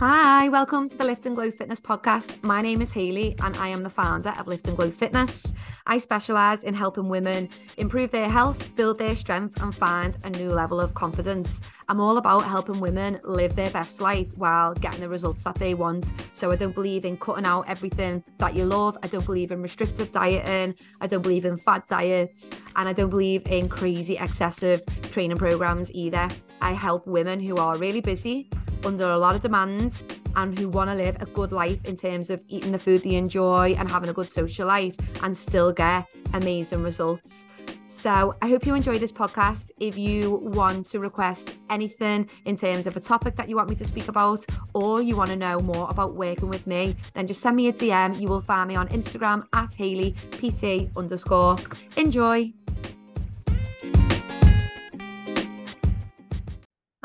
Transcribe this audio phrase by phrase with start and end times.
[0.00, 2.40] Hi, welcome to the Lift and Glow Fitness podcast.
[2.44, 5.52] My name is Hayley and I am the founder of Lift and Glow Fitness.
[5.88, 7.48] I specialize in helping women
[7.78, 11.60] improve their health, build their strength, and find a new level of confidence.
[11.88, 15.74] I'm all about helping women live their best life while getting the results that they
[15.74, 16.12] want.
[16.32, 18.96] So I don't believe in cutting out everything that you love.
[19.02, 20.76] I don't believe in restrictive dieting.
[21.00, 22.52] I don't believe in fad diets.
[22.76, 24.80] And I don't believe in crazy, excessive
[25.10, 26.28] training programs either.
[26.60, 28.48] I help women who are really busy
[28.84, 30.02] under a lot of demand
[30.36, 33.14] and who want to live a good life in terms of eating the food they
[33.14, 37.44] enjoy and having a good social life and still get amazing results.
[37.90, 39.70] So, I hope you enjoy this podcast.
[39.80, 43.76] If you want to request anything in terms of a topic that you want me
[43.76, 47.40] to speak about, or you want to know more about working with me, then just
[47.40, 48.20] send me a DM.
[48.20, 51.56] You will find me on Instagram at Hayley PT underscore.
[51.96, 52.52] Enjoy.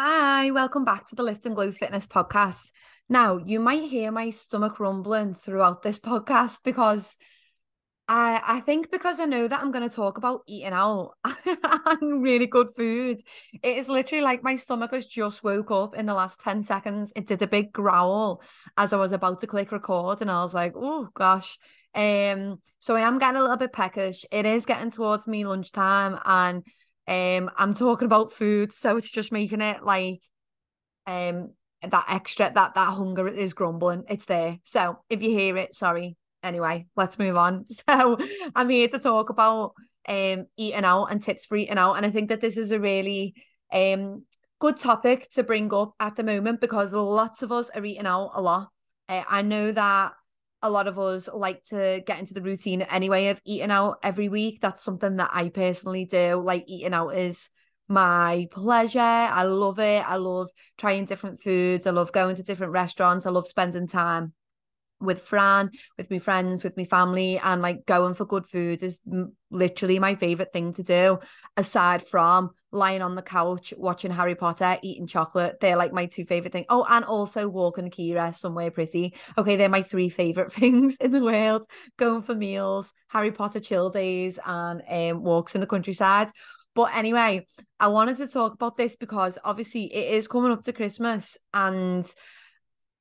[0.05, 2.71] Hi, welcome back to the Lift and Glow Fitness podcast.
[3.07, 7.15] Now, you might hear my stomach rumbling throughout this podcast because
[8.09, 11.11] I I think because I know that I'm going to talk about eating out
[11.85, 13.21] and really good food.
[13.63, 17.13] It is literally like my stomach has just woke up in the last 10 seconds.
[17.15, 18.41] It did a big growl
[18.75, 21.57] as I was about to click record and I was like, "Oh gosh."
[21.95, 24.25] Um so I am getting a little bit peckish.
[24.31, 26.65] It is getting towards me lunchtime and
[27.07, 30.21] um, I'm talking about food, so it's just making it like
[31.05, 31.51] um
[31.81, 34.03] that extra that that hunger is grumbling.
[34.09, 34.59] It's there.
[34.63, 36.17] So if you hear it, sorry.
[36.41, 37.65] Anyway, let's move on.
[37.89, 38.17] So
[38.55, 39.73] I'm here to talk about
[40.07, 41.95] um eating out and tips for eating out.
[41.95, 43.35] And I think that this is a really
[43.71, 44.23] um
[44.59, 48.31] good topic to bring up at the moment because lots of us are eating out
[48.33, 48.69] a lot.
[49.09, 50.13] Uh, I know that
[50.63, 54.29] a lot of us like to get into the routine anyway of eating out every
[54.29, 54.61] week.
[54.61, 56.41] That's something that I personally do.
[56.43, 57.49] Like eating out is
[57.89, 58.99] my pleasure.
[59.01, 60.09] I love it.
[60.09, 61.85] I love trying different foods.
[61.85, 63.25] I love going to different restaurants.
[63.25, 64.33] I love spending time
[65.01, 69.01] with Fran, with my friends, with my family, and like going for good food is
[69.51, 71.19] literally my favorite thing to do.
[71.57, 76.25] Aside from lying on the couch watching Harry Potter, eating chocolate, they're like my two
[76.25, 76.65] favorite things.
[76.69, 79.15] Oh, and also walking Kira somewhere pretty.
[79.37, 81.65] Okay, they're my three favorite things in the world.
[81.97, 86.29] Going for meals, Harry Potter chill days, and um, walks in the countryside.
[86.75, 87.45] But anyway,
[87.79, 92.11] I wanted to talk about this because obviously it is coming up to Christmas and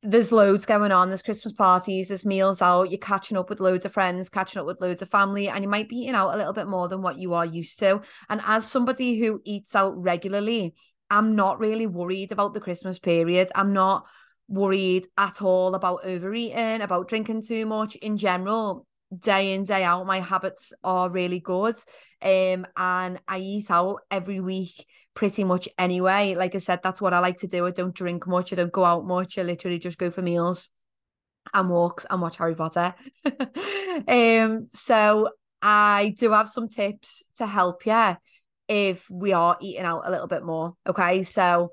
[0.03, 1.09] there's loads going on.
[1.09, 4.67] There's Christmas parties, there's meals out, you're catching up with loads of friends, catching up
[4.67, 7.03] with loads of family, and you might be eating out a little bit more than
[7.03, 8.03] what you are used to.
[8.29, 10.75] And as somebody who eats out regularly,
[11.09, 13.51] I'm not really worried about the Christmas period.
[13.55, 14.07] I'm not
[14.49, 18.87] worried at all about overeating, about drinking too much in general.
[19.17, 21.77] Day in, day out, my habits are really good.
[22.23, 26.35] Um, and I eat out every week pretty much anyway.
[26.35, 27.67] Like I said, that's what I like to do.
[27.67, 29.39] I don't drink much, I don't go out much.
[29.39, 30.69] I literally just go for meals
[31.53, 32.95] and walks and watch Harry Potter.
[34.09, 35.31] um, so
[35.61, 38.17] I do have some tips to help you
[38.69, 40.75] if we are eating out a little bit more.
[40.87, 41.23] Okay.
[41.25, 41.73] So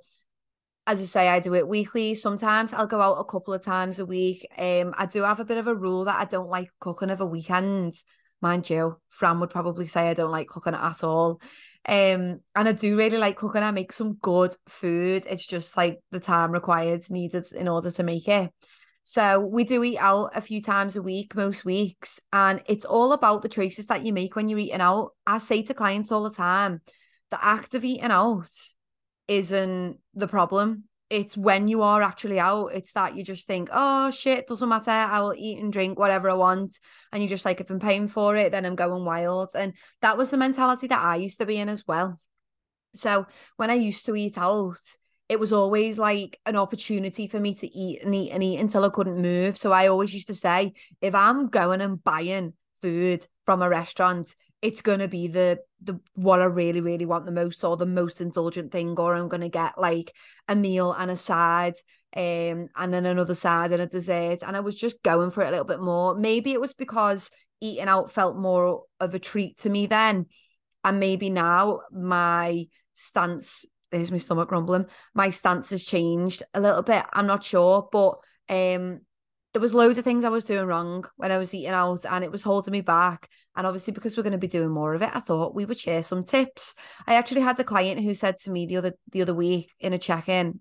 [0.90, 2.16] as I say, I do it weekly.
[2.16, 4.48] Sometimes I'll go out a couple of times a week.
[4.58, 7.26] Um, I do have a bit of a rule that I don't like cooking over
[7.26, 8.04] weekends.
[8.42, 11.42] Mind you, Fran would probably say I don't like cooking at all.
[11.86, 13.64] Um, and I do really like cooking.
[13.64, 15.26] I make some good food.
[15.28, 18.52] It's just like the time required needed in order to make it.
[19.04, 23.12] So we do eat out a few times a week, most weeks, and it's all
[23.14, 25.12] about the choices that you make when you're eating out.
[25.26, 26.82] I say to clients all the time,
[27.32, 28.52] the act of eating out
[29.28, 34.12] isn't the problem it's when you are actually out, it's that you just think, oh
[34.12, 34.92] shit, doesn't matter.
[34.92, 36.78] I will eat and drink whatever I want.
[37.12, 39.50] And you're just like, if I'm paying for it, then I'm going wild.
[39.56, 42.20] And that was the mentality that I used to be in as well.
[42.94, 43.26] So
[43.58, 44.78] when I used to eat out,
[45.30, 48.84] it was always like an opportunity for me to eat and eat and eat until
[48.84, 49.58] I couldn't move.
[49.58, 54.34] So I always used to say, if I'm going and buying food from a restaurant,
[54.62, 58.20] it's gonna be the the what I really really want the most or the most
[58.20, 60.14] indulgent thing or I'm gonna get like
[60.48, 61.76] a meal and a side
[62.16, 64.44] um and then another side and a dessert.
[64.46, 66.16] And I was just going for it a little bit more.
[66.16, 70.26] Maybe it was because eating out felt more of a treat to me then.
[70.84, 74.86] And maybe now my stance there's my stomach rumbling
[75.16, 77.06] my stance has changed a little bit.
[77.14, 78.18] I'm not sure but
[78.50, 79.02] um
[79.54, 82.24] there was loads of things I was doing wrong when I was eating out and
[82.24, 83.30] it was holding me back.
[83.56, 85.80] And obviously, because we're going to be doing more of it, I thought we would
[85.80, 86.76] share some tips.
[87.08, 89.94] I actually had a client who said to me the other the other week in
[89.94, 90.60] a check-in,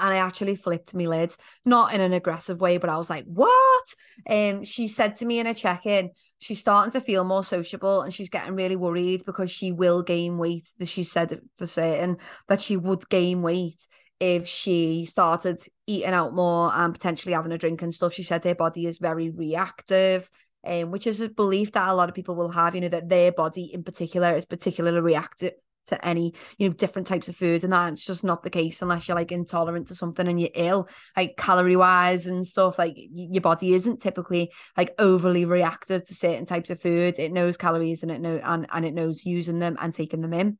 [0.00, 3.24] and I actually flipped my lid, not in an aggressive way, but I was like,
[3.26, 3.84] "What?"
[4.26, 8.02] And um, she said to me in a check-in, she's starting to feel more sociable,
[8.02, 10.68] and she's getting really worried because she will gain weight.
[10.84, 12.18] She said for certain
[12.48, 13.86] that she would gain weight
[14.20, 18.14] if she started eating out more and potentially having a drink and stuff.
[18.14, 20.30] She said her body is very reactive.
[20.66, 23.10] Um, which is a belief that a lot of people will have, you know, that
[23.10, 25.52] their body in particular is particularly reactive
[25.86, 29.06] to any you know different types of food and that's just not the case unless
[29.06, 33.42] you're like intolerant to something and you're ill like calorie wise and stuff like your
[33.42, 38.10] body isn't typically like overly reactive to certain types of food it knows calories and
[38.10, 40.58] it know and, and it knows using them and taking them in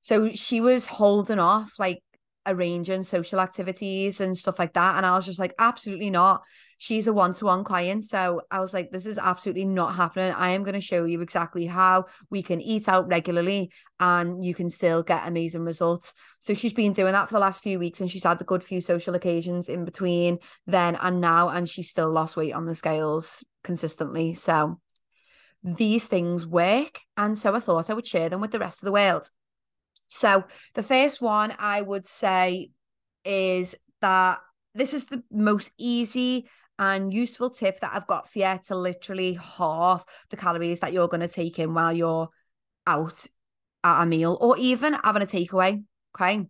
[0.00, 2.02] so she was holding off like
[2.46, 4.96] arranging social activities and stuff like that.
[4.96, 6.42] And I was just like, absolutely not.
[6.78, 8.04] She's a one to one client.
[8.04, 10.32] So I was like, this is absolutely not happening.
[10.32, 14.54] I am going to show you exactly how we can eat out regularly and you
[14.54, 16.14] can still get amazing results.
[16.40, 18.64] So she's been doing that for the last few weeks and she's had a good
[18.64, 21.50] few social occasions in between then and now.
[21.50, 24.34] And she's still lost weight on the scales consistently.
[24.34, 24.80] So
[25.62, 26.98] these things work.
[27.16, 29.28] And so I thought I would share them with the rest of the world.
[30.12, 30.44] So
[30.74, 32.70] the first one I would say
[33.24, 34.40] is that
[34.74, 39.38] this is the most easy and useful tip that I've got for you to literally
[39.56, 42.28] half the calories that you're going to take in while you're
[42.86, 43.26] out
[43.82, 45.82] at a meal or even having a takeaway.
[46.14, 46.46] Okay.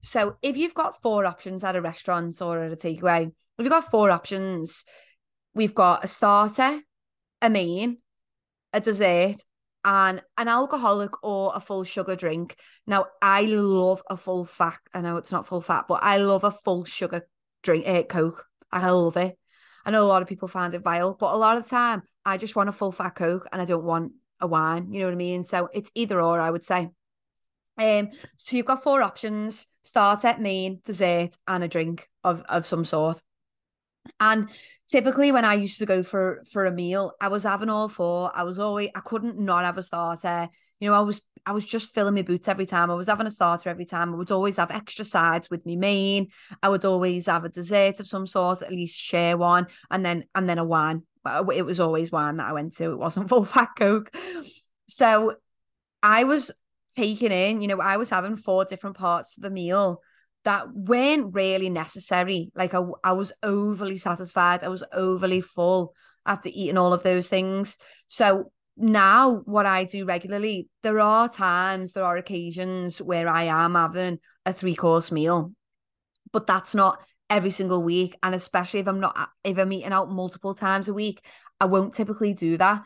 [0.00, 3.68] So if you've got four options at a restaurant or at a takeaway, if you've
[3.68, 4.82] got four options,
[5.54, 6.80] we've got a starter,
[7.42, 7.98] a main,
[8.72, 9.42] a dessert,
[9.84, 12.56] and an alcoholic or a full sugar drink.
[12.86, 14.78] Now, I love a full fat.
[14.92, 17.26] I know it's not full fat, but I love a full sugar
[17.62, 18.46] drink, uh, Coke.
[18.72, 19.38] I love it.
[19.84, 22.02] I know a lot of people find it vile, but a lot of the time,
[22.24, 24.92] I just want a full fat Coke and I don't want a wine.
[24.92, 25.42] You know what I mean?
[25.42, 26.90] So it's either or, I would say.
[27.76, 32.84] Um, so you've got four options: starter, main, dessert, and a drink of of some
[32.84, 33.20] sort.
[34.20, 34.50] And
[34.88, 38.30] typically when I used to go for for a meal, I was having all four.
[38.34, 40.48] I was always I couldn't not have a starter.
[40.80, 42.90] You know, I was I was just filling my boots every time.
[42.90, 44.14] I was having a starter every time.
[44.14, 46.28] I would always have extra sides with me main.
[46.62, 50.24] I would always have a dessert of some sort, at least share one, and then
[50.34, 51.02] and then a wine.
[51.54, 52.92] It was always wine that I went to.
[52.92, 54.14] It wasn't full fat coke.
[54.86, 55.36] So
[56.02, 56.50] I was
[56.94, 60.00] taking in, you know, I was having four different parts of the meal
[60.44, 62.50] that weren't really necessary.
[62.54, 64.62] Like I, I was overly satisfied.
[64.62, 65.94] I was overly full
[66.26, 67.78] after eating all of those things.
[68.06, 73.74] So now what I do regularly, there are times, there are occasions where I am
[73.74, 75.52] having a three course meal,
[76.32, 78.16] but that's not every single week.
[78.22, 81.24] And especially if I'm not, if I'm eating out multiple times a week,
[81.60, 82.82] I won't typically do that.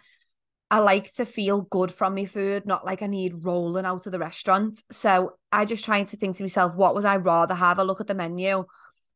[0.71, 4.13] I like to feel good from my food, not like I need rolling out of
[4.13, 4.83] the restaurant.
[4.91, 7.79] So I just trying to think to myself, what would I rather have?
[7.79, 8.65] a look at the menu.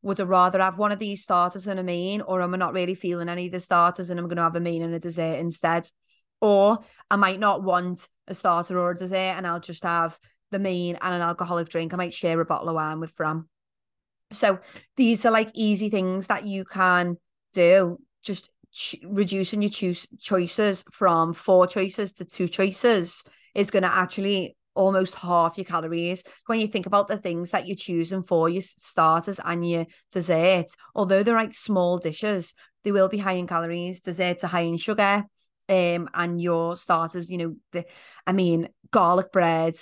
[0.01, 2.73] Would I rather have one of these starters and a main, or am I not
[2.73, 4.99] really feeling any of the starters and I'm going to have a main and a
[4.99, 5.87] dessert instead?
[6.41, 6.79] Or
[7.09, 10.17] I might not want a starter or a dessert and I'll just have
[10.51, 11.93] the main and an alcoholic drink.
[11.93, 13.47] I might share a bottle of wine with Fran.
[14.31, 14.59] So
[14.97, 17.17] these are like easy things that you can
[17.53, 17.99] do.
[18.23, 23.23] Just ch- reducing your choose choices from four choices to two choices
[23.55, 27.67] is going to actually almost half your calories when you think about the things that
[27.67, 30.65] you're choosing for your starters and your dessert
[30.95, 34.77] although they're like small dishes they will be high in calories desserts are high in
[34.77, 35.23] sugar
[35.69, 37.85] um and your starters you know the
[38.25, 39.75] i mean garlic bread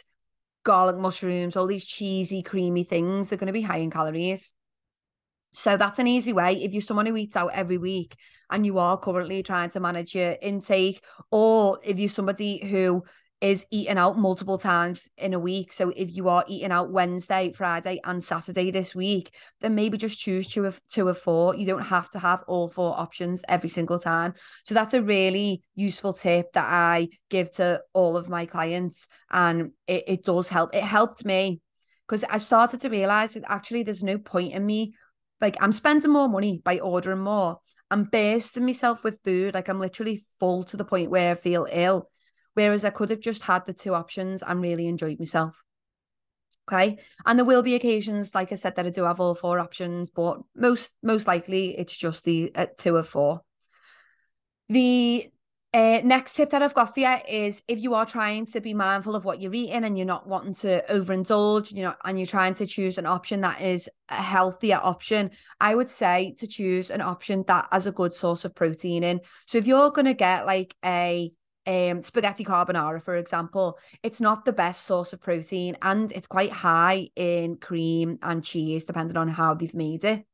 [0.64, 4.54] garlic mushrooms all these cheesy creamy things they're going to be high in calories
[5.54, 8.16] so that's an easy way if you're someone who eats out every week
[8.50, 13.04] and you are currently trying to manage your intake, or if you're somebody who
[13.42, 15.74] is eating out multiple times in a week.
[15.74, 20.20] So if you are eating out Wednesday, Friday, and Saturday this week, then maybe just
[20.20, 21.56] choose two of two of four.
[21.56, 24.36] You don't have to have all four options every single time.
[24.64, 29.08] So that's a really useful tip that I give to all of my clients.
[29.32, 30.76] And it, it does help.
[30.76, 31.62] It helped me
[32.08, 34.94] because I started to realize that actually there's no point in me
[35.42, 37.60] like I'm spending more money by ordering more.
[37.90, 39.54] I'm bursting myself with food.
[39.54, 42.10] Like I'm literally full to the point where I feel ill.
[42.54, 45.56] Whereas I could have just had the two options and really enjoyed myself.
[46.72, 47.00] Okay.
[47.26, 50.10] And there will be occasions, like I said, that I do have all four options,
[50.10, 53.42] but most most likely it's just the uh, two or four.
[54.70, 55.30] The
[55.74, 58.74] uh, next tip that I've got for you is if you are trying to be
[58.74, 62.28] mindful of what you're eating and you're not wanting to overindulge, you know, and you're
[62.28, 66.90] trying to choose an option that is a healthier option, I would say to choose
[66.90, 69.22] an option that has a good source of protein in.
[69.48, 71.32] So if you're going to get like a
[71.66, 76.52] um, spaghetti carbonara, for example, it's not the best source of protein and it's quite
[76.52, 80.26] high in cream and cheese, depending on how they've made it.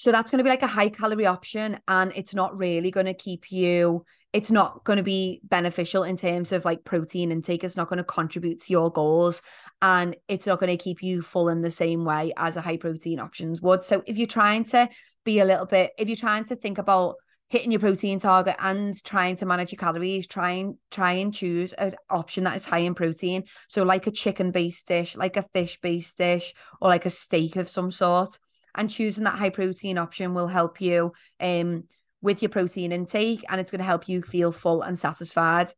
[0.00, 3.04] So that's going to be like a high calorie option and it's not really going
[3.04, 4.02] to keep you
[4.32, 7.64] it's not going to be beneficial in terms of like protein intake.
[7.64, 9.42] It's not going to contribute to your goals
[9.82, 12.76] and it's not going to keep you full in the same way as a high
[12.76, 13.84] protein options would.
[13.84, 14.88] So if you're trying to
[15.24, 17.16] be a little bit, if you're trying to think about
[17.48, 21.72] hitting your protein target and trying to manage your calories, try and try and choose
[21.72, 23.42] an option that is high in protein.
[23.68, 27.56] So like a chicken based dish, like a fish based dish, or like a steak
[27.56, 28.38] of some sort.
[28.74, 31.84] And choosing that high protein option will help you um
[32.22, 35.72] with your protein intake and it's going to help you feel full and satisfied.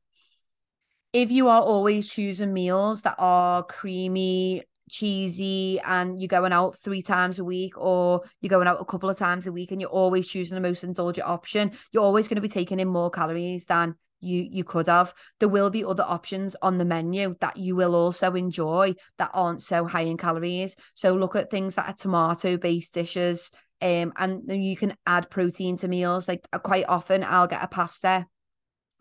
[1.13, 7.03] If you are always choosing meals that are creamy, cheesy, and you're going out three
[7.03, 9.91] times a week, or you're going out a couple of times a week, and you're
[9.91, 13.67] always choosing the most indulgent option, you're always going to be taking in more calories
[13.67, 15.15] than you you could have.
[15.41, 19.63] There will be other options on the menu that you will also enjoy that aren't
[19.63, 20.77] so high in calories.
[20.95, 23.51] So look at things that are tomato based dishes,
[23.81, 26.29] um, and then you can add protein to meals.
[26.29, 28.27] Like uh, quite often, I'll get a pasta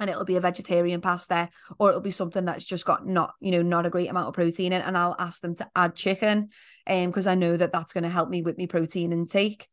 [0.01, 1.47] and it'll be a vegetarian pasta
[1.79, 4.33] or it'll be something that's just got not you know not a great amount of
[4.33, 6.49] protein in and I'll ask them to add chicken
[6.87, 9.69] um because I know that that's going to help me with my protein intake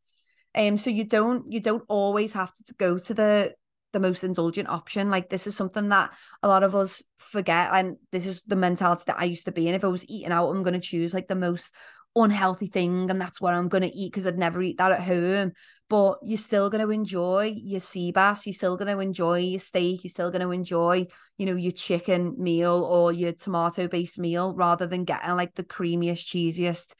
[0.55, 3.55] um so you don't you don't always have to go to the
[3.93, 6.11] the most indulgent option like this is something that
[6.43, 9.67] a lot of us forget and this is the mentality that I used to be
[9.67, 11.71] in if I was eating out I'm going to choose like the most
[12.17, 15.03] unhealthy thing and that's what I'm going to eat because I'd never eat that at
[15.03, 15.53] home.
[15.89, 19.61] But you're still going to enjoy your sea bass, you're still going to enjoy your
[19.61, 21.07] steak, you're still going to enjoy,
[21.39, 25.65] you know, your chicken meal or your tomato based meal rather than getting like the
[25.65, 26.95] creamiest, cheesiest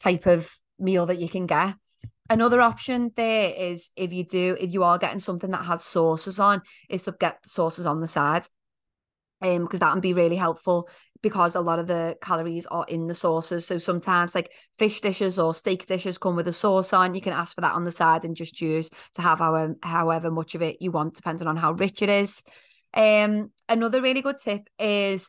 [0.00, 1.74] type of meal that you can get.
[2.30, 6.38] Another option there is if you do, if you are getting something that has sauces
[6.38, 8.46] on, is to get sauces on the side
[9.40, 10.88] um because that can be really helpful
[11.22, 13.66] because a lot of the calories are in the sauces.
[13.66, 17.14] So sometimes like fish dishes or steak dishes come with a sauce on.
[17.14, 20.30] You can ask for that on the side and just choose to have our, however
[20.30, 22.44] much of it you want, depending on how rich it is.
[22.94, 25.28] Um, another really good tip is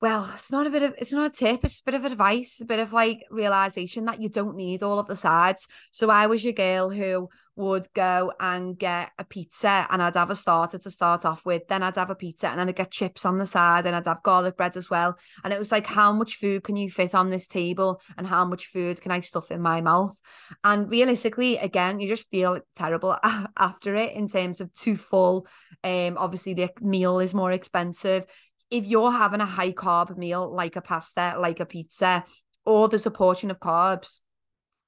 [0.00, 2.58] well, it's not a bit of it's not a tip, it's a bit of advice,
[2.60, 5.68] a bit of like realization that you don't need all of the sides.
[5.92, 10.30] So I was your girl who would go and get a pizza and I'd have
[10.30, 12.90] a starter to start off with, then I'd have a pizza and then I'd get
[12.90, 15.18] chips on the side and I'd have garlic bread as well.
[15.44, 18.46] And it was like, how much food can you fit on this table and how
[18.46, 20.18] much food can I stuff in my mouth?
[20.64, 23.18] And realistically, again, you just feel terrible
[23.58, 25.46] after it in terms of too full.
[25.84, 28.26] Um, obviously the meal is more expensive
[28.70, 32.24] if you're having a high carb meal like a pasta, like a pizza,
[32.64, 34.20] or there's a portion of carbs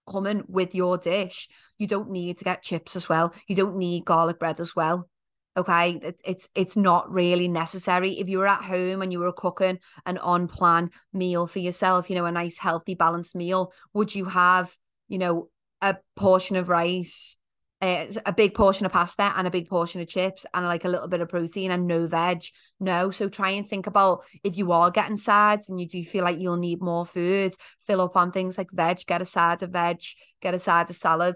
[0.08, 1.48] coming with your dish,
[1.78, 3.34] you don't need to get chips as well.
[3.48, 5.08] You don't need garlic bread as well.
[5.54, 8.12] Okay, it's it's not really necessary.
[8.12, 12.08] If you were at home and you were cooking an on plan meal for yourself,
[12.08, 14.74] you know, a nice healthy balanced meal, would you have,
[15.08, 15.50] you know,
[15.82, 17.36] a portion of rice,
[17.82, 20.88] uh, a big portion of pasta and a big portion of chips and like a
[20.88, 22.44] little bit of protein and no veg.
[22.78, 23.10] No.
[23.10, 26.38] So try and think about if you are getting sides and you do feel like
[26.38, 30.00] you'll need more food, fill up on things like veg, get a side of veg,
[30.40, 31.34] get a side of salad.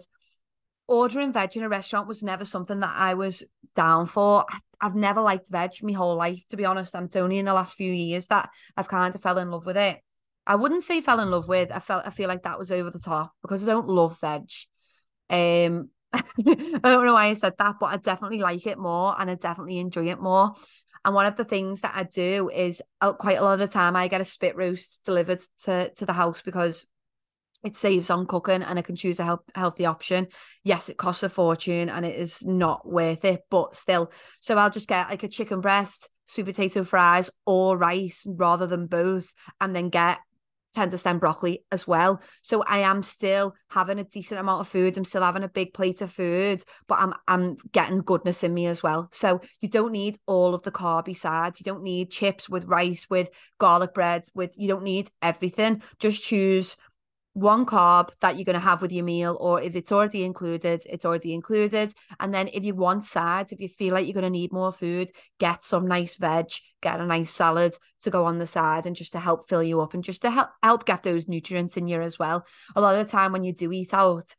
[0.87, 3.43] Ordering veg in a restaurant was never something that I was
[3.75, 4.47] down for.
[4.81, 6.95] I've never liked veg my whole life, to be honest.
[6.95, 9.67] And it's only in the last few years that I've kind of fell in love
[9.67, 9.99] with it.
[10.47, 11.73] I wouldn't say fell in love with.
[11.73, 14.49] I felt I feel like that was over the top because I don't love veg.
[15.29, 19.31] Um, I don't know why I said that, but I definitely like it more and
[19.31, 20.55] I definitely enjoy it more.
[21.05, 23.73] And one of the things that I do is uh, quite a lot of the
[23.73, 26.87] time I get a spit roast delivered to, to the house because
[27.65, 30.29] it saves on cooking and I can choose a help, healthy option.
[30.63, 34.11] Yes, it costs a fortune and it is not worth it, but still.
[34.41, 38.87] So I'll just get like a chicken breast, sweet potato fries, or rice rather than
[38.87, 40.19] both, and then get
[40.75, 42.21] Tenderstem broccoli as well.
[42.43, 44.97] So I am still having a decent amount of food.
[44.97, 48.67] I'm still having a big plate of food, but I'm I'm getting goodness in me
[48.67, 49.09] as well.
[49.13, 51.61] So you don't need all of the carby sides.
[51.61, 55.83] You don't need chips with rice, with garlic bread, with you don't need everything.
[55.99, 56.77] Just choose
[57.37, 60.83] one carb that you're going to have with your meal, or if it's already included,
[60.87, 61.93] it's already included.
[62.19, 64.73] And then if you want sides, if you feel like you're going to need more
[64.73, 66.47] food, get some nice veg,
[66.81, 69.83] get a nice salad to go on the side and just to help fill you
[69.83, 72.47] up and just to help help get those nutrients in you as well.
[72.75, 74.35] A lot of the time when you do eat out,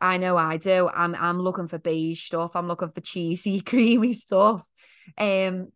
[0.00, 0.88] I know I do.
[0.88, 2.56] I'm I'm looking for beige stuff.
[2.56, 4.66] I'm looking for cheesy, creamy stuff.
[5.18, 5.68] Um,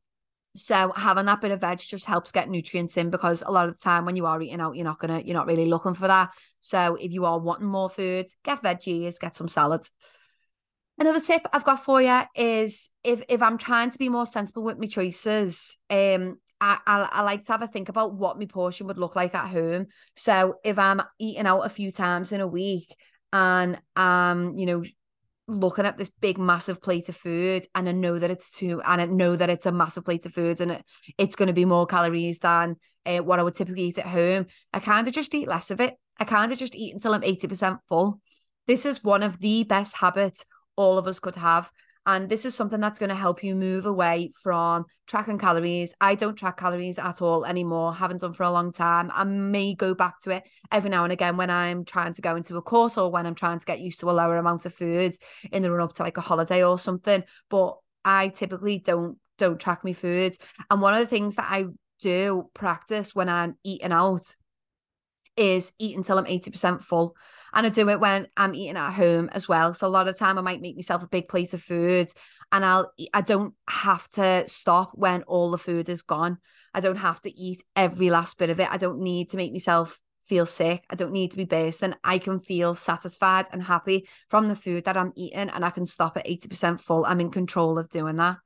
[0.54, 3.74] so having that bit of veg just helps get nutrients in because a lot of
[3.74, 6.08] the time when you are eating out, you're not gonna, you're not really looking for
[6.08, 6.30] that.
[6.60, 9.90] So if you are wanting more food, get veggies, get some salads.
[10.98, 14.62] Another tip I've got for you is if if I'm trying to be more sensible
[14.62, 18.44] with my choices, um, I, I, I like to have a think about what my
[18.44, 19.86] portion would look like at home.
[20.16, 22.94] So if I'm eating out a few times in a week
[23.32, 24.84] and um, you know,
[25.60, 29.00] looking at this big massive plate of food and I know that it's too and
[29.00, 30.84] I know that it's a massive plate of food and it,
[31.18, 34.46] it's going to be more calories than uh, what I would typically eat at home.
[34.72, 35.94] I kind of just eat less of it.
[36.18, 38.20] I kind of just eat until I'm 80% full.
[38.66, 40.44] This is one of the best habits
[40.76, 41.70] all of us could have.
[42.04, 45.94] And this is something that's going to help you move away from tracking calories.
[46.00, 49.10] I don't track calories at all anymore, haven't done for a long time.
[49.14, 52.34] I may go back to it every now and again when I'm trying to go
[52.34, 54.74] into a course or when I'm trying to get used to a lower amount of
[54.74, 55.18] foods
[55.52, 57.22] in the run up to like a holiday or something.
[57.48, 60.38] But I typically don't don't track my foods.
[60.70, 61.66] And one of the things that I
[62.00, 64.34] do practice when I'm eating out
[65.36, 67.16] is eat until I'm 80% full.
[67.54, 69.74] And I do it when I'm eating at home as well.
[69.74, 72.10] So a lot of time I might make myself a big plate of food
[72.50, 76.38] and I'll I don't have to stop when all the food is gone.
[76.74, 78.70] I don't have to eat every last bit of it.
[78.70, 80.84] I don't need to make myself feel sick.
[80.88, 81.94] I don't need to be bursting.
[82.02, 85.84] I can feel satisfied and happy from the food that I'm eating and I can
[85.84, 87.04] stop at 80% full.
[87.04, 88.38] I'm in control of doing that.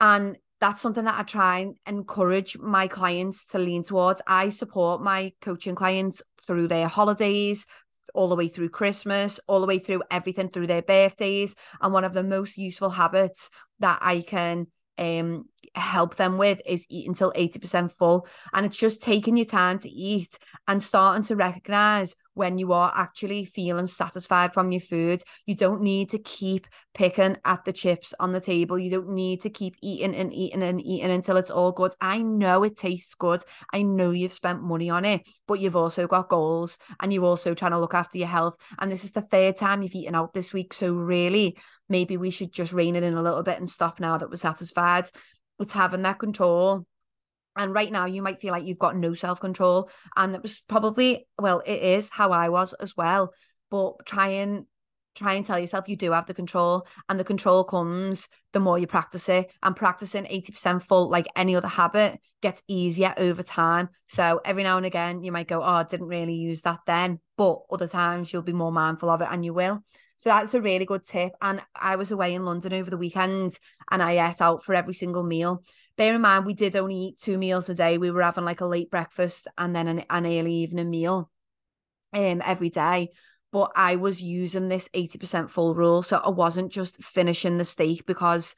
[0.00, 4.22] And that's something that I try and encourage my clients to lean towards.
[4.28, 7.66] I support my coaching clients through their holidays,
[8.14, 11.56] all the way through Christmas, all the way through everything through their birthdays.
[11.80, 13.50] And one of the most useful habits
[13.80, 19.00] that I can um help them with is eat until 80% full and it's just
[19.00, 20.38] taking your time to eat
[20.68, 25.82] and starting to recognize when you are actually feeling satisfied from your food you don't
[25.82, 28.78] need to keep picking at the chips on the table.
[28.78, 31.92] You don't need to keep eating and eating and eating until it's all good.
[32.00, 33.42] I know it tastes good.
[33.72, 37.54] I know you've spent money on it but you've also got goals and you're also
[37.54, 38.56] trying to look after your health.
[38.78, 40.72] And this is the third time you've eaten out this week.
[40.72, 41.56] So really
[41.88, 44.36] maybe we should just rein it in a little bit and stop now that we're
[44.36, 45.06] satisfied.
[45.58, 46.86] It's having that control
[47.56, 49.90] and right now you might feel like you've got no self-control.
[50.16, 53.32] And it was probably well it is how i was as well.
[53.70, 54.66] But try and
[55.14, 58.78] try and tell yourself you do have the control and the control comes the more
[58.78, 59.50] you practice it.
[59.62, 63.90] And practicing 80% full like any other habit gets easier over time.
[64.08, 67.20] So every now and again you might go oh I didn't really use that then.
[67.36, 69.82] But other times you'll be more mindful of it and you will
[70.22, 71.32] so that's a really good tip.
[71.42, 73.58] And I was away in London over the weekend
[73.90, 75.64] and I ate out for every single meal.
[75.96, 77.98] Bear in mind, we did only eat two meals a day.
[77.98, 81.28] We were having like a late breakfast and then an, an early evening meal
[82.12, 83.08] um, every day.
[83.50, 86.04] But I was using this 80% full rule.
[86.04, 88.54] So I wasn't just finishing the steak because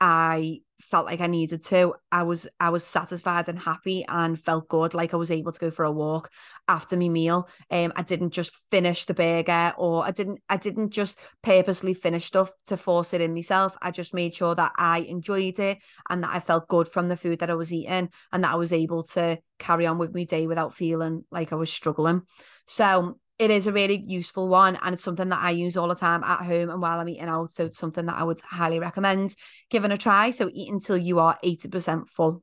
[0.00, 1.94] I felt like I needed to.
[2.12, 5.60] I was I was satisfied and happy and felt good, like I was able to
[5.60, 6.30] go for a walk
[6.68, 7.48] after my meal.
[7.70, 12.26] Um, I didn't just finish the burger or I didn't I didn't just purposely finish
[12.26, 13.76] stuff to force it in myself.
[13.82, 17.16] I just made sure that I enjoyed it and that I felt good from the
[17.16, 20.24] food that I was eating and that I was able to carry on with my
[20.24, 22.22] day without feeling like I was struggling.
[22.66, 25.94] So it is a really useful one and it's something that I use all the
[25.94, 27.52] time at home and while I'm eating out.
[27.52, 29.34] So it's something that I would highly recommend
[29.70, 30.30] giving a try.
[30.30, 32.42] So eat until you are 80% full.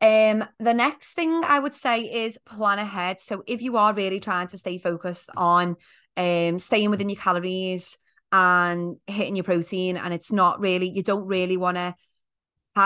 [0.00, 3.18] Um, the next thing I would say is plan ahead.
[3.18, 5.76] So if you are really trying to stay focused on
[6.18, 7.98] um staying within your calories
[8.32, 11.94] and hitting your protein, and it's not really, you don't really want to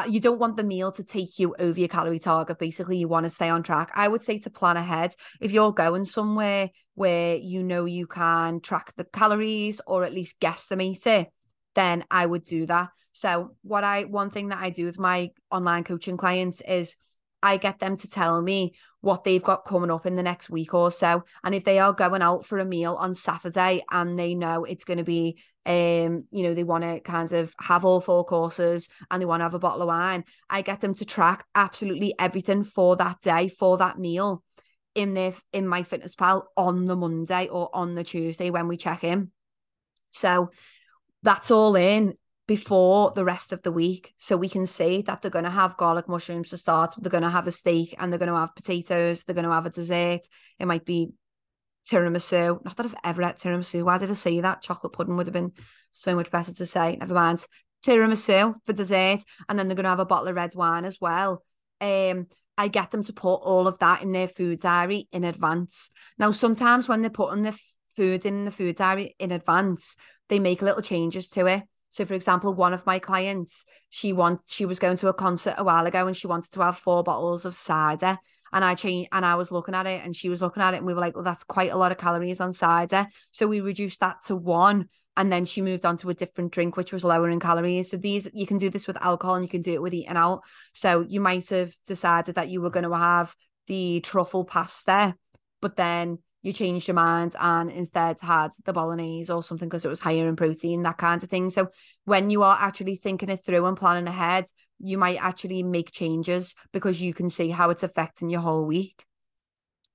[0.08, 2.58] you don't want the meal to take you over your calorie target.
[2.58, 3.90] Basically, you want to stay on track.
[3.94, 5.14] I would say to plan ahead.
[5.40, 10.40] If you're going somewhere where you know you can track the calories or at least
[10.40, 11.28] guesstimate it,
[11.74, 12.90] then I would do that.
[13.12, 16.96] So, what I one thing that I do with my online coaching clients is
[17.42, 20.74] I get them to tell me what they've got coming up in the next week
[20.74, 21.24] or so.
[21.42, 24.84] And if they are going out for a meal on Saturday and they know it's
[24.84, 28.88] going to be, um, you know, they want to kind of have all four courses
[29.10, 32.14] and they want to have a bottle of wine, I get them to track absolutely
[32.18, 34.42] everything for that day, for that meal
[34.94, 39.30] in their in MyFitnessPal on the Monday or on the Tuesday when we check in.
[40.10, 40.50] So
[41.22, 42.14] that's all in
[42.50, 44.12] before the rest of the week.
[44.18, 47.22] So we can see that they're going to have garlic mushrooms to start, they're going
[47.22, 49.70] to have a steak, and they're going to have potatoes, they're going to have a
[49.70, 50.22] dessert.
[50.58, 51.12] It might be
[51.88, 52.64] tiramisu.
[52.64, 53.84] Not that I've ever had tiramisu.
[53.84, 54.62] Why did I say that?
[54.62, 55.52] Chocolate pudding would have been
[55.92, 56.96] so much better to say.
[56.96, 57.46] Never mind.
[57.86, 61.00] Tiramisu for dessert, and then they're going to have a bottle of red wine as
[61.00, 61.44] well.
[61.80, 62.26] Um,
[62.58, 65.88] I get them to put all of that in their food diary in advance.
[66.18, 67.56] Now, sometimes when they're putting the
[67.94, 69.94] food in the food diary in advance,
[70.28, 71.62] they make little changes to it.
[71.90, 75.54] So, for example, one of my clients, she want she was going to a concert
[75.58, 78.18] a while ago and she wanted to have four bottles of cider.
[78.52, 80.78] And I changed and I was looking at it and she was looking at it
[80.78, 83.06] and we were like, well, that's quite a lot of calories on cider.
[83.32, 84.88] So we reduced that to one.
[85.16, 87.90] And then she moved on to a different drink, which was lower in calories.
[87.90, 90.16] So these you can do this with alcohol and you can do it with eating
[90.16, 90.42] out.
[90.72, 93.34] So you might have decided that you were going to have
[93.66, 95.14] the truffle pasta,
[95.60, 99.88] but then you changed your mind and instead had the bolognese or something because it
[99.88, 101.50] was higher in protein, that kind of thing.
[101.50, 101.68] So
[102.04, 104.46] when you are actually thinking it through and planning ahead,
[104.78, 109.04] you might actually make changes because you can see how it's affecting your whole week.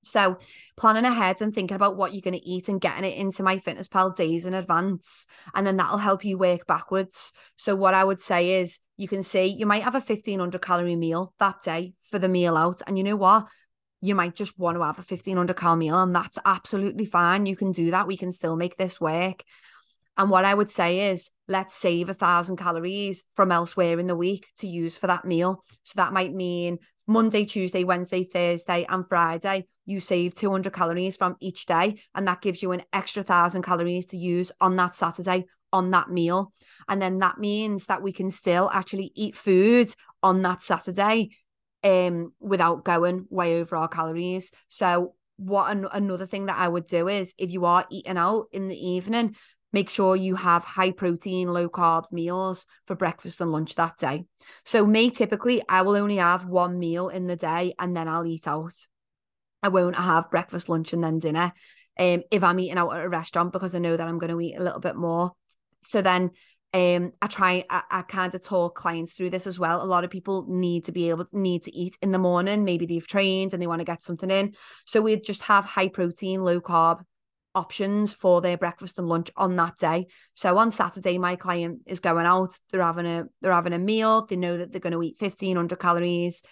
[0.06, 0.38] So
[0.76, 4.14] planning ahead and thinking about what you're going to eat and getting it into MyFitnessPal
[4.14, 5.26] days in advance.
[5.52, 7.32] And then that'll help you work backwards.
[7.56, 10.94] So what I would say is you can see you might have a 1500 calorie
[10.94, 12.82] meal that day for the meal out.
[12.86, 13.46] And you know what?
[14.00, 17.46] You might just want to have a 1500 cal meal and that's absolutely fine.
[17.46, 18.06] You can do that.
[18.06, 19.42] We can still make this work.
[20.18, 24.16] And what I would say is let's save a thousand calories from elsewhere in the
[24.16, 25.64] week to use for that meal.
[25.82, 31.36] So that might mean Monday, Tuesday, Wednesday, Thursday, and Friday, you save 200 calories from
[31.40, 32.00] each day.
[32.14, 36.10] And that gives you an extra thousand calories to use on that Saturday on that
[36.10, 36.52] meal.
[36.88, 41.30] And then that means that we can still actually eat food on that Saturday
[41.86, 44.50] um without going way over our calories.
[44.68, 48.46] So what an- another thing that I would do is if you are eating out
[48.52, 49.36] in the evening,
[49.72, 54.24] make sure you have high protein, low carb meals for breakfast and lunch that day.
[54.64, 58.26] So me typically I will only have one meal in the day and then I'll
[58.26, 58.74] eat out.
[59.62, 61.52] I won't have breakfast, lunch, and then dinner.
[61.98, 64.40] Um, if I'm eating out at a restaurant because I know that I'm going to
[64.40, 65.32] eat a little bit more.
[65.82, 66.30] So then
[66.74, 69.82] um i try I, I kind of talk clients through this as well.
[69.82, 72.64] A lot of people need to be able need to eat in the morning.
[72.64, 74.54] Maybe they've trained and they want to get something in.
[74.86, 77.00] So we just have high protein low carb
[77.54, 80.06] options for their breakfast and lunch on that day.
[80.34, 82.56] So on saturday my client is going out.
[82.70, 84.26] They're having a they're having a meal.
[84.26, 86.42] They know that they're going to eat 1500 calories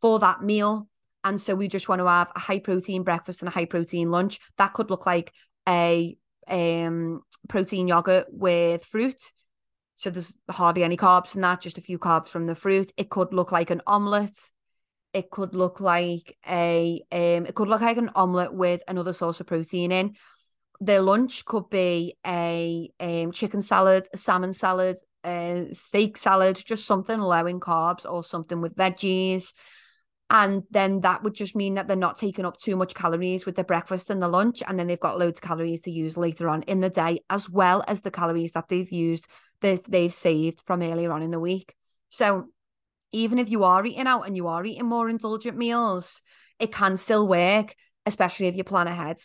[0.00, 0.88] for that meal.
[1.24, 4.10] And so we just want to have a high protein breakfast and a high protein
[4.10, 4.38] lunch.
[4.58, 5.32] That could look like
[5.68, 9.16] a um protein yogurt with fruit
[9.96, 12.92] so there's hardly any carbs in that, just a few carbs from the fruit.
[12.96, 14.38] It could look like an omelette.
[15.12, 19.38] It could look like a um it could look like an omelette with another source
[19.40, 20.14] of protein in.
[20.80, 26.84] Their lunch could be a um chicken salad, a salmon salad, a steak salad, just
[26.84, 29.52] something low in carbs or something with veggies.
[30.30, 33.54] And then that would just mean that they're not taking up too much calories with
[33.54, 34.62] their breakfast and the lunch.
[34.66, 37.48] And then they've got loads of calories to use later on in the day, as
[37.48, 39.28] well as the calories that they've used
[39.64, 41.74] that they've saved from earlier on in the week.
[42.10, 42.48] So
[43.12, 46.20] even if you are eating out and you are eating more indulgent meals,
[46.58, 47.74] it can still work,
[48.04, 49.16] especially if you plan ahead.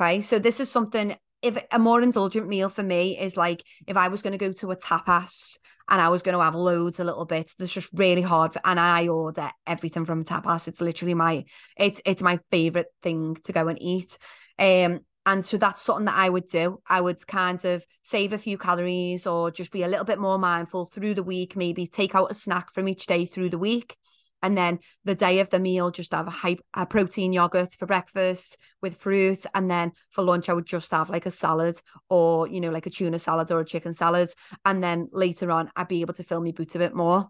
[0.00, 0.22] Okay.
[0.22, 4.08] So this is something if a more indulgent meal for me is like if I
[4.08, 5.56] was going to go to a tapas
[5.88, 8.54] and I was going to have loads a little bit, that's just really hard.
[8.54, 10.66] For, and I order everything from tapas.
[10.66, 11.44] It's literally my
[11.76, 14.18] it's it's my favorite thing to go and eat.
[14.58, 16.80] Um, and so that's something that I would do.
[16.88, 20.38] I would kind of save a few calories or just be a little bit more
[20.38, 23.98] mindful through the week, maybe take out a snack from each day through the week.
[24.42, 27.84] And then the day of the meal, just have a, high, a protein yogurt for
[27.84, 29.44] breakfast with fruit.
[29.54, 32.86] And then for lunch, I would just have like a salad or, you know, like
[32.86, 34.30] a tuna salad or a chicken salad.
[34.64, 37.28] And then later on, I'd be able to fill my boots a bit more.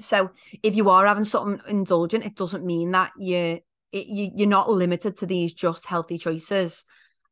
[0.00, 0.30] So
[0.62, 3.60] if you are having something indulgent, it doesn't mean that you
[3.92, 6.84] it, you, you're not limited to these just healthy choices.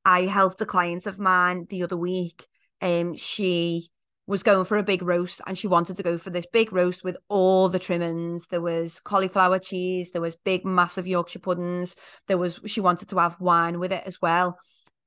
[0.05, 2.46] I helped a client of mine the other week.
[2.81, 3.90] Um, she
[4.27, 7.03] was going for a big roast and she wanted to go for this big roast
[7.03, 8.46] with all the trimmings.
[8.46, 11.96] There was cauliflower cheese, there was big, massive Yorkshire puddings,
[12.29, 14.57] there was she wanted to have wine with it as well.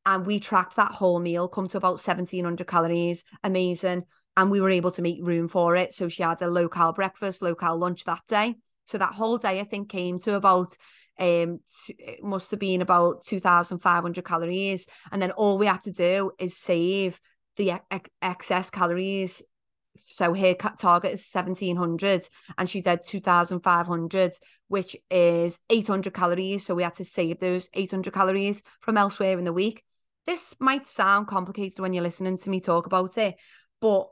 [0.06, 4.04] And we tracked that whole meal, come to about 1700 calories, amazing.
[4.36, 5.94] And we were able to make room for it.
[5.94, 8.56] So she had a low local breakfast, low local lunch that day.
[8.86, 10.76] So that whole day, I think, came to about
[11.20, 14.88] um it must have been about 2500 calories.
[15.12, 17.20] And then all we had to do is save
[17.56, 19.44] the ex- excess calories.
[20.06, 24.34] So her target is 1700 and she did 2500
[24.68, 26.66] which is 800 calories.
[26.66, 29.84] So we had to save those 800 calories from elsewhere in the week.
[30.26, 33.36] This might sound complicated when you're listening to me talk about it
[33.84, 34.08] but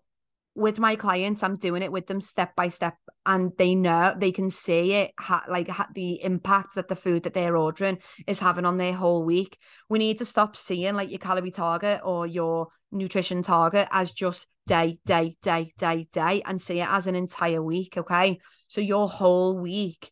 [0.53, 4.31] with my clients i'm doing it with them step by step and they know they
[4.31, 8.39] can see it ha- like ha- the impact that the food that they're ordering is
[8.39, 9.57] having on their whole week.
[9.89, 14.47] We need to stop seeing like your calorie target or your nutrition target as just
[14.67, 18.39] day day day day day and see it as an entire week okay?
[18.67, 20.11] So your whole week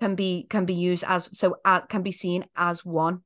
[0.00, 3.20] can be can be used as so uh, can be seen as one.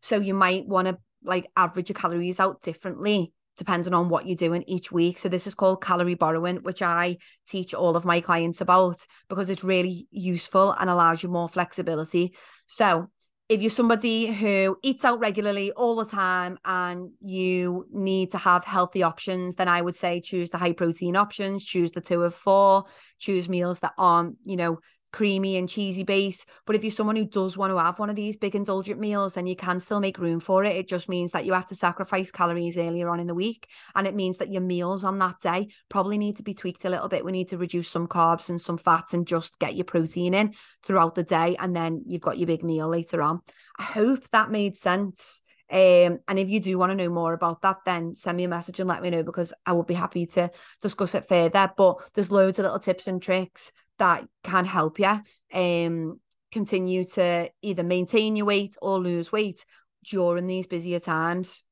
[0.00, 4.36] So you might want to like average your calories out differently depending on what you're
[4.36, 5.18] doing each week.
[5.18, 9.50] So this is called calorie borrowing, which I teach all of my clients about because
[9.50, 12.34] it's really useful and allows you more flexibility.
[12.66, 13.10] So
[13.48, 18.64] if you're somebody who eats out regularly all the time and you need to have
[18.64, 22.34] healthy options, then I would say choose the high protein options, choose the two of
[22.34, 22.84] four,
[23.18, 24.80] choose meals that aren't, you know,
[25.18, 26.46] creamy and cheesy base.
[26.64, 29.34] But if you're someone who does want to have one of these big indulgent meals,
[29.34, 30.76] then you can still make room for it.
[30.76, 33.68] It just means that you have to sacrifice calories earlier on in the week.
[33.96, 36.88] And it means that your meals on that day probably need to be tweaked a
[36.88, 37.24] little bit.
[37.24, 40.54] We need to reduce some carbs and some fats and just get your protein in
[40.84, 41.56] throughout the day.
[41.58, 43.40] And then you've got your big meal later on.
[43.76, 45.42] I hope that made sense.
[45.68, 48.48] Um, and if you do want to know more about that, then send me a
[48.48, 51.72] message and let me know because I would be happy to discuss it further.
[51.76, 55.20] But there's loads of little tips and tricks that can help you
[55.52, 59.64] um continue to either maintain your weight or lose weight
[60.04, 61.62] during these busier times.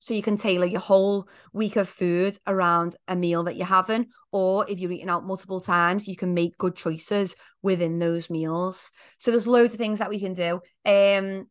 [0.00, 4.08] So you can tailor your whole week of food around a meal that you're having,
[4.32, 8.90] or if you're eating out multiple times, you can make good choices within those meals.
[9.18, 10.60] So there's loads of things that we can do.
[10.84, 11.46] Um,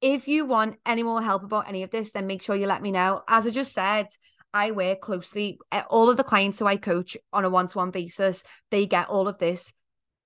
[0.00, 2.82] if you want any more help about any of this, then make sure you let
[2.82, 3.22] me know.
[3.26, 4.06] As I just said,
[4.54, 5.58] I work closely.
[5.72, 8.86] Eh, all of the clients who I coach on a one to one basis, they
[8.86, 9.72] get all of this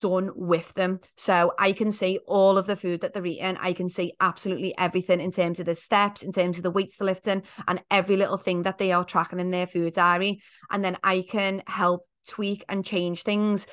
[0.00, 1.00] done with them.
[1.16, 3.56] So I can see all of the food that they're eating.
[3.58, 6.96] I can see absolutely everything in terms of the steps, in terms of the weights
[6.96, 10.40] they're lifting, and every little thing that they are tracking in their food diary.
[10.70, 13.66] And then I can help tweak and change things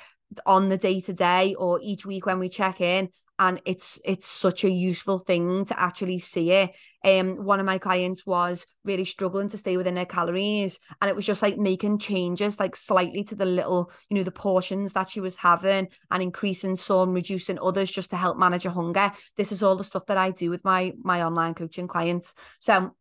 [0.46, 4.26] on the day to day or each week when we check in and it's it's
[4.28, 6.72] such a useful thing to actually see it
[7.04, 11.16] um one of my clients was really struggling to stay within her calories and it
[11.16, 15.10] was just like making changes like slightly to the little you know the portions that
[15.10, 19.52] she was having and increasing some reducing others just to help manage her hunger this
[19.52, 22.96] is all the stuff that I do with my my online coaching clients so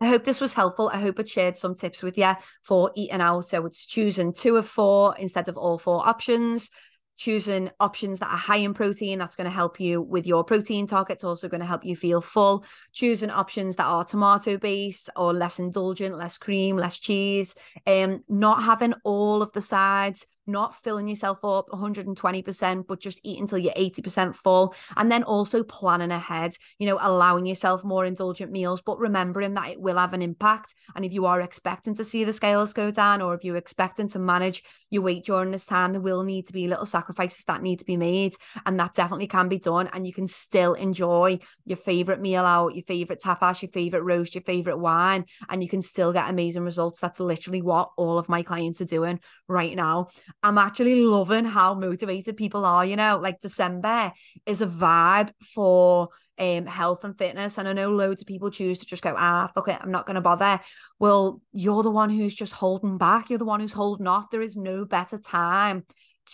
[0.00, 0.90] I hope this was helpful.
[0.92, 3.46] I hope it shared some tips with you for eating out.
[3.46, 6.68] So it's choosing two of four instead of all four options
[7.16, 10.86] choosing options that are high in protein that's going to help you with your protein
[10.86, 12.64] targets also going to help you feel full.
[12.92, 17.54] Choosing options that are tomato based or less indulgent less cream less cheese.
[17.86, 23.40] Um not having all of the sides not filling yourself up 120%, but just eat
[23.40, 24.74] until you're 80% full.
[24.96, 29.68] And then also planning ahead, you know, allowing yourself more indulgent meals, but remembering that
[29.68, 30.74] it will have an impact.
[30.94, 34.08] And if you are expecting to see the scales go down, or if you're expecting
[34.10, 37.62] to manage your weight during this time, there will need to be little sacrifices that
[37.62, 38.34] need to be made.
[38.66, 39.88] And that definitely can be done.
[39.92, 44.34] And you can still enjoy your favorite meal out, your favorite tapas, your favorite roast,
[44.34, 47.00] your favorite wine, and you can still get amazing results.
[47.00, 50.08] That's literally what all of my clients are doing right now.
[50.42, 52.84] I'm actually loving how motivated people are.
[52.84, 54.12] You know, like December
[54.46, 57.58] is a vibe for um health and fitness.
[57.58, 60.06] And I know loads of people choose to just go, ah, fuck it, I'm not
[60.06, 60.60] gonna bother.
[60.98, 64.30] Well, you're the one who's just holding back, you're the one who's holding off.
[64.30, 65.84] There is no better time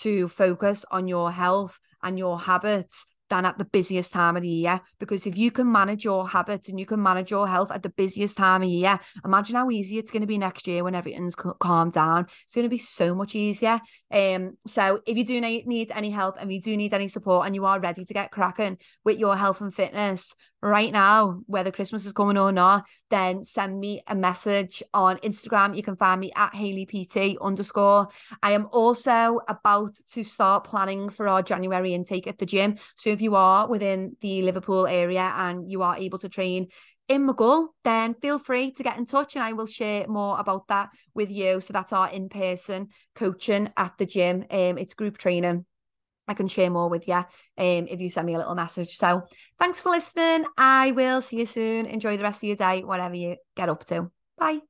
[0.00, 4.48] to focus on your health and your habits than at the busiest time of the
[4.48, 4.80] year.
[4.98, 7.88] Because if you can manage your habits and you can manage your health at the
[7.88, 11.36] busiest time of year, imagine how easy it's going to be next year when everything's
[11.36, 12.26] calmed down.
[12.44, 13.80] It's going to be so much easier.
[14.10, 17.54] Um, so if you do need any help and you do need any support and
[17.54, 22.06] you are ready to get cracking with your health and fitness, right now, whether Christmas
[22.06, 25.74] is coming or not, then send me a message on Instagram.
[25.76, 28.08] You can find me at Hayley PT underscore.
[28.42, 32.76] I am also about to start planning for our January intake at the gym.
[32.96, 36.68] So if you are within the Liverpool area and you are able to train
[37.08, 40.68] in Maghull, then feel free to get in touch and I will share more about
[40.68, 41.60] that with you.
[41.60, 44.44] So that's our in-person coaching at the gym.
[44.50, 45.64] Um, it's group training
[46.30, 47.26] I can share more with you um,
[47.58, 48.96] if you send me a little message.
[48.96, 49.22] So
[49.58, 50.44] thanks for listening.
[50.56, 51.86] I will see you soon.
[51.86, 54.10] Enjoy the rest of your day, whatever you get up to.
[54.38, 54.69] Bye.